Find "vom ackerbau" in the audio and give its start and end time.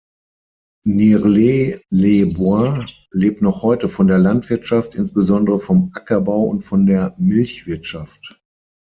5.59-6.45